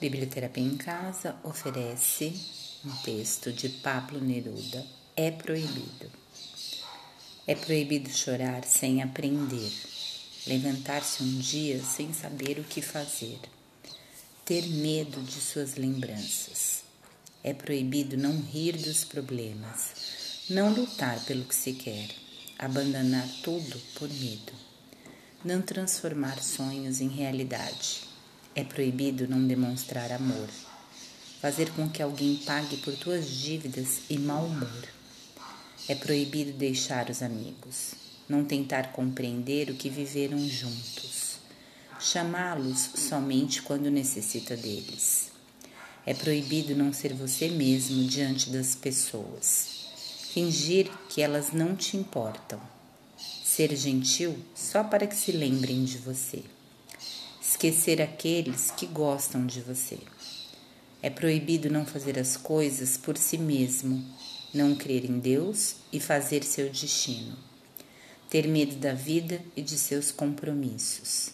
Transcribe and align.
Biblioterapia 0.00 0.64
em 0.64 0.78
Casa 0.78 1.36
oferece 1.44 2.34
um 2.82 2.90
texto 3.02 3.52
de 3.52 3.68
Pablo 3.68 4.18
Neruda. 4.18 4.82
É 5.14 5.30
proibido. 5.30 6.10
É 7.46 7.54
proibido 7.54 8.08
chorar 8.08 8.64
sem 8.64 9.02
aprender, 9.02 9.70
levantar-se 10.46 11.22
um 11.22 11.38
dia 11.38 11.82
sem 11.82 12.14
saber 12.14 12.58
o 12.58 12.64
que 12.64 12.80
fazer, 12.80 13.38
ter 14.42 14.66
medo 14.68 15.20
de 15.20 15.38
suas 15.38 15.74
lembranças. 15.74 16.82
É 17.44 17.52
proibido 17.52 18.16
não 18.16 18.40
rir 18.40 18.78
dos 18.78 19.04
problemas, 19.04 20.46
não 20.48 20.72
lutar 20.72 21.22
pelo 21.26 21.44
que 21.44 21.54
se 21.54 21.74
quer, 21.74 22.08
abandonar 22.58 23.28
tudo 23.42 23.78
por 23.96 24.08
medo, 24.08 24.52
não 25.44 25.60
transformar 25.60 26.42
sonhos 26.42 27.02
em 27.02 27.08
realidade 27.08 28.09
é 28.54 28.64
proibido 28.64 29.28
não 29.28 29.46
demonstrar 29.46 30.10
amor, 30.10 30.48
fazer 31.40 31.70
com 31.70 31.88
que 31.88 32.02
alguém 32.02 32.36
pague 32.36 32.76
por 32.78 32.94
tuas 32.96 33.28
dívidas 33.30 34.00
e 34.10 34.18
mau 34.18 34.44
humor. 34.44 34.88
É 35.88 35.94
proibido 35.94 36.52
deixar 36.52 37.08
os 37.10 37.22
amigos, 37.22 37.94
não 38.28 38.44
tentar 38.44 38.92
compreender 38.92 39.70
o 39.70 39.74
que 39.74 39.88
viveram 39.88 40.38
juntos, 40.48 41.36
chamá-los 42.00 42.90
somente 42.96 43.62
quando 43.62 43.90
necessita 43.90 44.56
deles. 44.56 45.30
É 46.04 46.12
proibido 46.12 46.74
não 46.74 46.92
ser 46.92 47.14
você 47.14 47.48
mesmo 47.48 48.04
diante 48.04 48.50
das 48.50 48.74
pessoas, 48.74 49.86
fingir 50.32 50.90
que 51.08 51.22
elas 51.22 51.52
não 51.52 51.76
te 51.76 51.96
importam, 51.96 52.60
ser 53.44 53.74
gentil 53.76 54.36
só 54.54 54.82
para 54.82 55.06
que 55.06 55.14
se 55.14 55.30
lembrem 55.30 55.84
de 55.84 55.98
você 55.98 56.42
esquecer 57.50 58.00
aqueles 58.00 58.70
que 58.70 58.86
gostam 58.86 59.44
de 59.44 59.60
você. 59.60 59.98
É 61.02 61.10
proibido 61.10 61.68
não 61.68 61.84
fazer 61.84 62.16
as 62.16 62.36
coisas 62.36 62.96
por 62.96 63.16
si 63.16 63.36
mesmo, 63.36 64.04
não 64.54 64.76
crer 64.76 65.04
em 65.04 65.18
Deus 65.18 65.74
e 65.92 65.98
fazer 65.98 66.44
seu 66.44 66.70
destino. 66.70 67.36
Ter 68.28 68.46
medo 68.46 68.76
da 68.76 68.92
vida 68.92 69.40
e 69.56 69.62
de 69.62 69.76
seus 69.76 70.12
compromissos. 70.12 71.30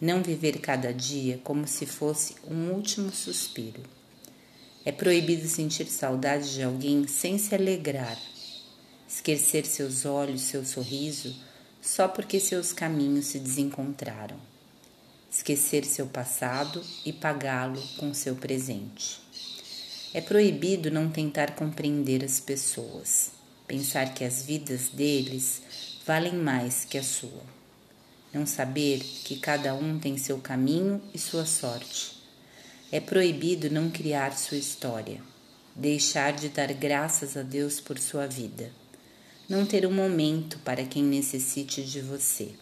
Não 0.00 0.22
viver 0.22 0.58
cada 0.58 0.90
dia 0.90 1.38
como 1.44 1.68
se 1.68 1.84
fosse 1.84 2.36
um 2.50 2.70
último 2.70 3.12
suspiro. 3.12 3.82
É 4.86 4.92
proibido 4.92 5.46
sentir 5.46 5.86
saudade 5.86 6.54
de 6.54 6.62
alguém 6.62 7.06
sem 7.06 7.36
se 7.36 7.54
alegrar. 7.54 8.18
Esquecer 9.06 9.66
seus 9.66 10.06
olhos, 10.06 10.40
seu 10.40 10.64
sorriso, 10.64 11.36
só 11.82 12.08
porque 12.08 12.40
seus 12.40 12.72
caminhos 12.72 13.26
se 13.26 13.38
desencontraram 13.38 14.40
esquecer 15.38 15.84
seu 15.84 16.06
passado 16.06 16.82
e 17.04 17.12
pagá-lo 17.12 17.80
com 17.96 18.12
seu 18.12 18.34
presente. 18.34 19.20
É 20.12 20.20
proibido 20.20 20.90
não 20.90 21.08
tentar 21.08 21.54
compreender 21.54 22.24
as 22.24 22.40
pessoas, 22.40 23.30
pensar 23.66 24.14
que 24.14 24.24
as 24.24 24.42
vidas 24.42 24.88
deles 24.88 25.62
valem 26.04 26.34
mais 26.34 26.84
que 26.84 26.98
a 26.98 27.02
sua. 27.04 27.42
Não 28.34 28.46
saber 28.46 28.98
que 28.98 29.36
cada 29.36 29.74
um 29.74 29.98
tem 30.00 30.18
seu 30.18 30.38
caminho 30.38 31.00
e 31.14 31.18
sua 31.18 31.46
sorte. 31.46 32.18
É 32.90 32.98
proibido 32.98 33.70
não 33.70 33.90
criar 33.90 34.36
sua 34.36 34.58
história, 34.58 35.20
deixar 35.74 36.32
de 36.32 36.48
dar 36.48 36.72
graças 36.72 37.36
a 37.36 37.42
Deus 37.42 37.78
por 37.78 37.96
sua 37.98 38.26
vida, 38.26 38.72
não 39.48 39.64
ter 39.64 39.86
um 39.86 39.92
momento 39.92 40.58
para 40.64 40.84
quem 40.84 41.04
necessite 41.04 41.84
de 41.84 42.00
você 42.00 42.54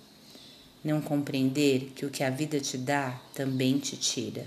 não 0.87 1.01
compreender 1.01 1.91
que 1.97 2.07
o 2.07 2.11
que 2.11 2.23
a 2.23 2.31
vida 2.31 2.61
te 2.61 2.79
dá 2.79 3.21
também 3.35 3.77
te 3.77 3.97
tira. 3.97 4.47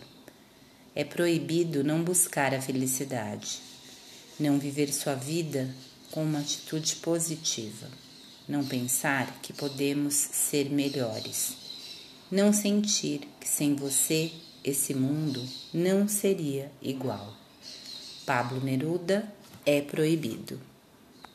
É 0.95 1.03
proibido 1.03 1.83
não 1.83 2.01
buscar 2.01 2.53
a 2.53 2.61
felicidade, 2.61 3.59
não 4.39 4.57
viver 4.57 4.93
sua 4.93 5.15
vida 5.15 5.69
com 6.11 6.23
uma 6.23 6.39
atitude 6.39 6.95
positiva, 6.95 7.89
não 8.47 8.63
pensar 8.65 9.41
que 9.41 9.51
podemos 9.51 10.13
ser 10.13 10.69
melhores, 10.69 11.57
não 12.31 12.53
sentir 12.53 13.27
que 13.37 13.47
sem 13.47 13.75
você 13.75 14.31
esse 14.63 14.93
mundo 14.93 15.45
não 15.73 16.07
seria 16.07 16.71
igual. 16.81 17.35
Pablo 18.25 18.61
Neruda 18.63 19.29
é 19.65 19.81
proibido. 19.81 20.68